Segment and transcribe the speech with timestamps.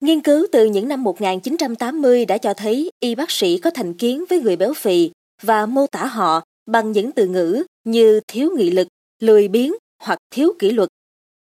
[0.00, 4.24] Nghiên cứu từ những năm 1980 đã cho thấy y bác sĩ có thành kiến
[4.28, 5.10] với người béo phì
[5.42, 8.88] và mô tả họ bằng những từ ngữ như thiếu nghị lực,
[9.22, 10.88] lười biếng hoặc thiếu kỷ luật.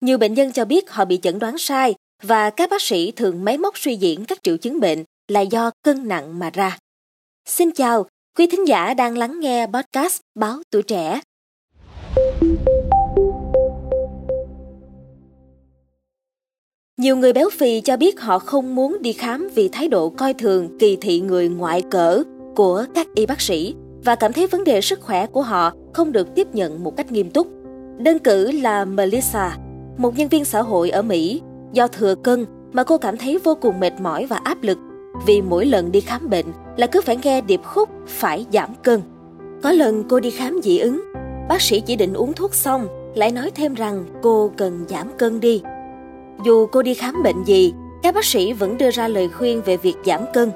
[0.00, 3.44] Nhiều bệnh nhân cho biết họ bị chẩn đoán sai và các bác sĩ thường
[3.44, 6.78] máy móc suy diễn các triệu chứng bệnh là do cân nặng mà ra.
[7.46, 8.06] Xin chào,
[8.38, 11.20] quý thính giả đang lắng nghe podcast Báo Tuổi Trẻ.
[17.00, 20.34] Nhiều người béo phì cho biết họ không muốn đi khám vì thái độ coi
[20.34, 22.22] thường kỳ thị người ngoại cỡ
[22.56, 26.12] của các y bác sĩ và cảm thấy vấn đề sức khỏe của họ không
[26.12, 27.46] được tiếp nhận một cách nghiêm túc.
[27.98, 29.56] Đơn cử là Melissa,
[29.98, 31.42] một nhân viên xã hội ở Mỹ,
[31.72, 34.78] do thừa cân mà cô cảm thấy vô cùng mệt mỏi và áp lực
[35.26, 39.00] vì mỗi lần đi khám bệnh là cứ phải nghe điệp khúc phải giảm cân.
[39.62, 41.00] Có lần cô đi khám dị ứng,
[41.48, 45.40] bác sĩ chỉ định uống thuốc xong lại nói thêm rằng cô cần giảm cân
[45.40, 45.62] đi.
[46.44, 47.72] Dù cô đi khám bệnh gì,
[48.02, 50.50] các bác sĩ vẫn đưa ra lời khuyên về việc giảm cân.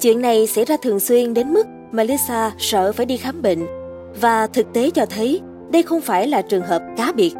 [0.00, 3.66] Chuyện này xảy ra thường xuyên đến mức Melissa sợ phải đi khám bệnh
[4.20, 5.40] và thực tế cho thấy
[5.72, 7.34] đây không phải là trường hợp cá biệt.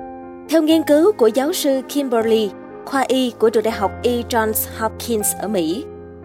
[0.48, 2.50] Theo nghiên cứu của giáo sư Kimberly,
[2.84, 4.12] khoa y của trường đại học E.
[4.28, 5.84] Johns Hopkins ở Mỹ,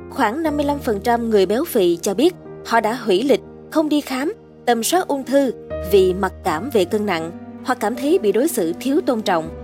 [0.10, 4.34] khoảng 55% người béo phì cho biết họ đã hủy lịch không đi khám
[4.66, 5.52] tầm soát ung thư
[5.92, 7.32] vì mặc cảm về cân nặng
[7.66, 9.61] hoặc cảm thấy bị đối xử thiếu tôn trọng.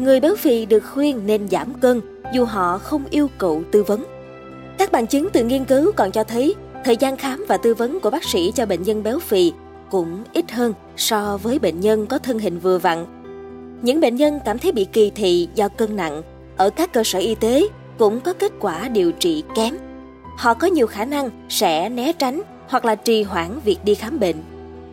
[0.00, 2.00] Người béo phì được khuyên nên giảm cân
[2.34, 4.04] dù họ không yêu cầu tư vấn.
[4.78, 8.00] Các bằng chứng từ nghiên cứu còn cho thấy thời gian khám và tư vấn
[8.00, 9.52] của bác sĩ cho bệnh nhân béo phì
[9.90, 13.06] cũng ít hơn so với bệnh nhân có thân hình vừa vặn.
[13.82, 16.22] Những bệnh nhân cảm thấy bị kỳ thị do cân nặng
[16.56, 17.62] ở các cơ sở y tế
[17.98, 19.74] cũng có kết quả điều trị kém.
[20.36, 24.20] Họ có nhiều khả năng sẽ né tránh hoặc là trì hoãn việc đi khám
[24.20, 24.36] bệnh.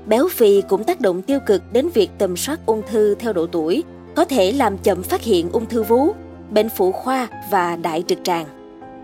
[0.06, 3.48] Béo phì cũng tác động tiêu cực đến việc tầm soát ung thư theo độ
[3.48, 3.84] tuổi,
[4.18, 6.12] có thể làm chậm phát hiện ung thư vú,
[6.50, 8.46] bệnh phụ khoa và đại trực tràng.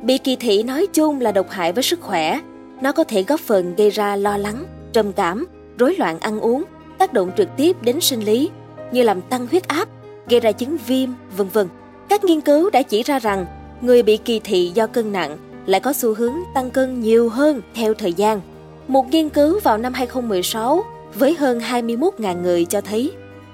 [0.03, 2.39] Bị kỳ thị nói chung là độc hại với sức khỏe.
[2.81, 5.45] Nó có thể góp phần gây ra lo lắng, trầm cảm,
[5.77, 6.63] rối loạn ăn uống,
[6.97, 8.49] tác động trực tiếp đến sinh lý
[8.91, 9.89] như làm tăng huyết áp,
[10.29, 11.67] gây ra chứng viêm, vân vân.
[12.09, 13.45] Các nghiên cứu đã chỉ ra rằng
[13.81, 17.61] người bị kỳ thị do cân nặng lại có xu hướng tăng cân nhiều hơn
[17.75, 18.41] theo thời gian.
[18.87, 20.83] Một nghiên cứu vào năm 2016
[21.15, 23.11] với hơn 21.000 người cho thấy,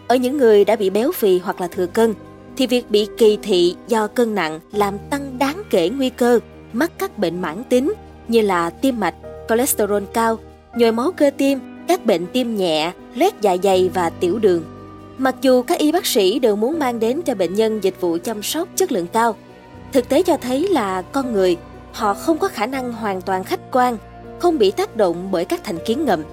[0.10, 2.14] ở những người đã bị béo phì hoặc là thừa cân,
[2.58, 6.40] thì việc bị kỳ thị do cân nặng làm tăng đáng kể nguy cơ
[6.74, 7.94] mắc các bệnh mãn tính
[8.28, 9.16] như là tim mạch,
[9.50, 10.40] cholesterol cao,
[10.76, 14.64] nhồi máu cơ tim, các bệnh tim nhẹ, loét dạ dày và tiểu đường.
[15.18, 18.18] Mặc dù các y bác sĩ đều muốn mang đến cho bệnh nhân dịch vụ
[18.24, 19.36] chăm sóc chất lượng cao,
[19.94, 21.58] thực tế cho thấy là con người
[21.94, 23.98] họ không có khả năng hoàn toàn khách quan,
[24.40, 26.24] không bị tác động bởi các thành kiến ngầm.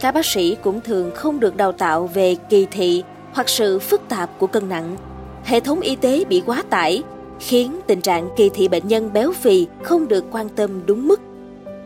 [0.00, 3.02] Các bác sĩ cũng thường không được đào tạo về kỳ thị
[3.32, 4.96] hoặc sự phức tạp của cân nặng.
[5.44, 7.02] Hệ thống y tế bị quá tải,
[7.40, 11.20] khiến tình trạng kỳ thị bệnh nhân béo phì không được quan tâm đúng mức.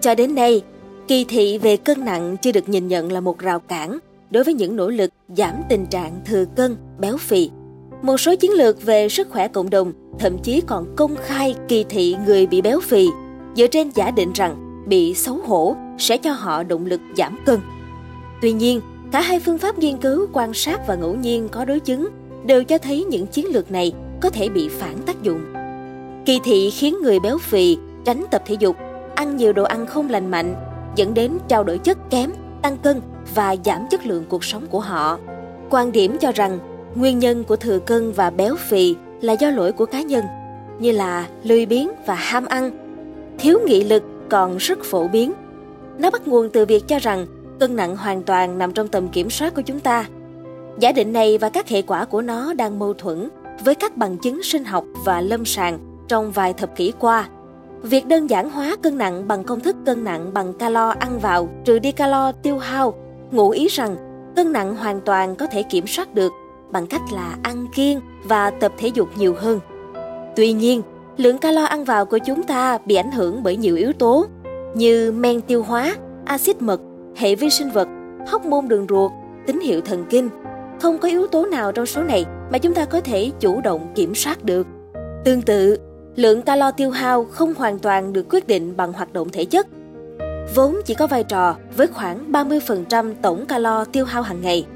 [0.01, 0.63] Cho đến nay,
[1.09, 3.99] kỳ thị về cân nặng chưa được nhìn nhận là một rào cản
[4.31, 7.51] đối với những nỗ lực giảm tình trạng thừa cân, béo phì.
[8.03, 11.85] Một số chiến lược về sức khỏe cộng đồng thậm chí còn công khai kỳ
[11.89, 13.09] thị người bị béo phì
[13.57, 17.61] dựa trên giả định rằng bị xấu hổ sẽ cho họ động lực giảm cân.
[18.43, 18.81] Tuy nhiên,
[19.13, 22.09] cả hai phương pháp nghiên cứu quan sát và ngẫu nhiên có đối chứng
[22.45, 25.41] đều cho thấy những chiến lược này có thể bị phản tác dụng.
[26.25, 28.77] Kỳ thị khiến người béo phì tránh tập thể dục,
[29.15, 30.55] ăn nhiều đồ ăn không lành mạnh,
[30.97, 32.31] dẫn đến trao đổi chất kém,
[32.63, 33.01] tăng cân
[33.35, 35.19] và giảm chất lượng cuộc sống của họ.
[35.71, 36.59] Quan điểm cho rằng
[36.95, 40.25] nguyên nhân của thừa cân và béo phì là do lỗi của cá nhân,
[40.79, 42.71] như là lười biếng và ham ăn.
[43.39, 45.33] Thiếu nghị lực còn rất phổ biến.
[45.99, 47.27] Nó bắt nguồn từ việc cho rằng
[47.61, 50.07] cân nặng hoàn toàn nằm trong tầm kiểm soát của chúng ta.
[50.79, 53.29] Giả định này và các hệ quả của nó đang mâu thuẫn
[53.65, 55.79] với các bằng chứng sinh học và lâm sàng
[56.09, 57.29] trong vài thập kỷ qua.
[57.83, 61.49] Việc đơn giản hóa cân nặng bằng công thức cân nặng bằng calo ăn vào
[61.65, 62.95] trừ đi calo tiêu hao,
[63.31, 63.97] ngụ ý rằng
[64.37, 66.33] cân nặng hoàn toàn có thể kiểm soát được
[66.71, 69.61] bằng cách là ăn kiêng và tập thể dục nhiều hơn.
[70.37, 70.83] Tuy nhiên,
[71.17, 74.27] lượng calo ăn vào của chúng ta bị ảnh hưởng bởi nhiều yếu tố
[74.75, 76.81] như men tiêu hóa, axit mật,
[77.17, 77.89] hệ vi sinh vật,
[78.27, 79.13] hóc môn đường ruột,
[79.47, 80.29] tín hiệu thần kinh.
[80.81, 83.93] Không có yếu tố nào trong số này mà chúng ta có thể chủ động
[83.95, 84.67] kiểm soát được.
[85.25, 85.79] Tương tự,
[86.17, 89.67] lượng calo tiêu hao không hoàn toàn được quyết định bằng hoạt động thể chất.
[90.55, 94.67] Vốn chỉ có vai trò với khoảng 30% tổng calo tiêu hao hàng ngày–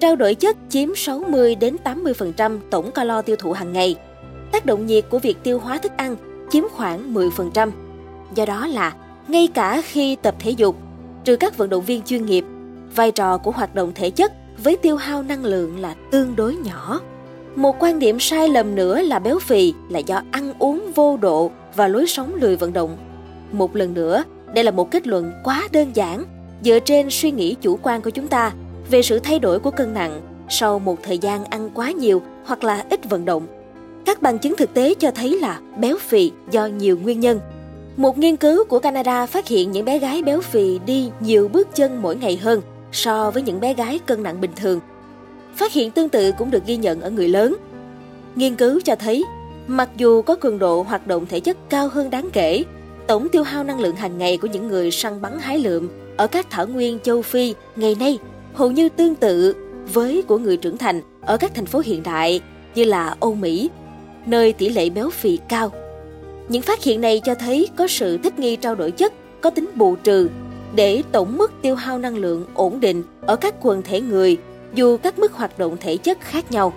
[0.00, 3.96] Trao đổi chất chiếm 60 đến 80% tổng calo tiêu thụ hàng ngày.
[4.52, 6.16] Tác động nhiệt của việc tiêu hóa thức ăn
[6.50, 7.70] chiếm khoảng 10%.
[8.34, 8.94] Do đó là
[9.28, 10.76] ngay cả khi tập thể dục,
[11.28, 12.44] trừ các vận động viên chuyên nghiệp,
[12.96, 14.32] vai trò của hoạt động thể chất
[14.64, 17.00] với tiêu hao năng lượng là tương đối nhỏ.
[17.56, 21.50] Một quan điểm sai lầm nữa là béo phì là do ăn uống vô độ
[21.76, 22.96] và lối sống lười vận động.
[23.52, 26.24] Một lần nữa, đây là một kết luận quá đơn giản
[26.62, 28.52] dựa trên suy nghĩ chủ quan của chúng ta
[28.90, 32.64] về sự thay đổi của cân nặng sau một thời gian ăn quá nhiều hoặc
[32.64, 33.46] là ít vận động.
[34.04, 37.40] Các bằng chứng thực tế cho thấy là béo phì do nhiều nguyên nhân.
[37.98, 41.68] Một nghiên cứu của Canada phát hiện những bé gái béo phì đi nhiều bước
[41.74, 42.60] chân mỗi ngày hơn
[42.92, 44.80] so với những bé gái cân nặng bình thường.
[45.56, 47.56] Phát hiện tương tự cũng được ghi nhận ở người lớn.
[48.34, 49.24] Nghiên cứu cho thấy,
[49.66, 52.64] mặc dù có cường độ hoạt động thể chất cao hơn đáng kể,
[53.06, 56.26] tổng tiêu hao năng lượng hàng ngày của những người săn bắn hái lượm ở
[56.26, 58.18] các thảo nguyên châu Phi ngày nay
[58.54, 59.54] hầu như tương tự
[59.92, 62.40] với của người trưởng thành ở các thành phố hiện đại
[62.74, 63.70] như là Âu Mỹ,
[64.26, 65.72] nơi tỷ lệ béo phì cao.
[66.48, 69.70] Những phát hiện này cho thấy có sự thích nghi trao đổi chất có tính
[69.74, 70.28] bù trừ
[70.74, 74.36] để tổng mức tiêu hao năng lượng ổn định ở các quần thể người
[74.74, 76.72] dù các mức hoạt động thể chất khác nhau.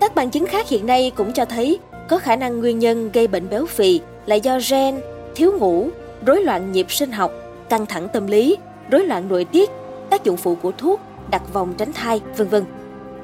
[0.00, 1.78] Các bằng chứng khác hiện nay cũng cho thấy
[2.08, 5.00] có khả năng nguyên nhân gây bệnh béo phì là do gen,
[5.34, 5.88] thiếu ngủ,
[6.26, 7.32] rối loạn nhịp sinh học,
[7.68, 8.56] căng thẳng tâm lý,
[8.90, 9.70] rối loạn nội tiết,
[10.10, 11.00] tác dụng phụ của thuốc,
[11.30, 12.64] đặt vòng tránh thai, vân vân.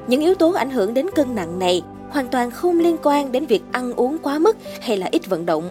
[0.07, 3.45] Những yếu tố ảnh hưởng đến cân nặng này hoàn toàn không liên quan đến
[3.45, 5.69] việc ăn uống quá mức hay là ít vận động.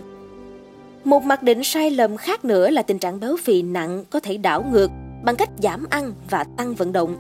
[1.05, 4.37] Một mặc định sai lầm khác nữa là tình trạng béo phì nặng có thể
[4.37, 4.91] đảo ngược
[5.25, 7.17] bằng cách giảm ăn và tăng vận động.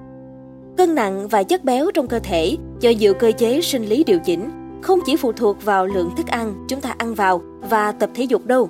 [0.76, 4.18] Cân nặng và chất béo trong cơ thể do nhiều cơ chế sinh lý điều
[4.18, 4.50] chỉnh,
[4.82, 8.24] không chỉ phụ thuộc vào lượng thức ăn chúng ta ăn vào và tập thể
[8.24, 8.68] dục đâu.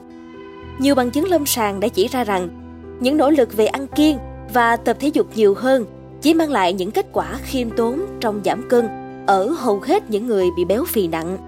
[0.79, 2.49] Nhiều bằng chứng lâm sàng đã chỉ ra rằng
[3.01, 4.19] những nỗ lực về ăn kiêng
[4.55, 5.85] và tập thể dục nhiều hơn
[6.23, 8.89] chỉ mang lại những kết quả khiêm tốn trong giảm cân
[9.27, 11.39] ở hầu hết những người bị béo phì nặng.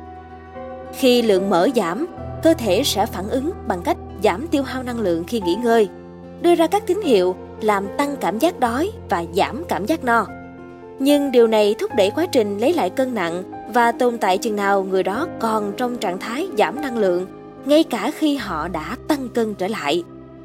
[0.99, 2.07] Khi lượng mỡ giảm,
[2.43, 5.89] cơ thể sẽ phản ứng bằng cách giảm tiêu hao năng lượng khi nghỉ ngơi,
[6.41, 10.27] đưa ra các tín hiệu làm tăng cảm giác đói và giảm cảm giác no.
[10.99, 13.43] Nhưng điều này thúc đẩy quá trình lấy lại cân nặng
[13.75, 17.27] và tồn tại chừng nào người đó còn trong trạng thái giảm năng lượng,
[17.65, 20.05] ngay cả khi họ đã tăng cân trở lại.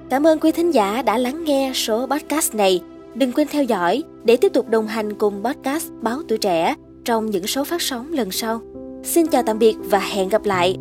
[0.09, 2.81] Cảm ơn quý thính giả đã lắng nghe số podcast này.
[3.15, 7.29] Đừng quên theo dõi để tiếp tục đồng hành cùng podcast Báo Tuổi Trẻ trong
[7.29, 8.61] những số phát sóng lần sau.
[9.03, 10.77] Xin chào tạm biệt và hẹn gặp lại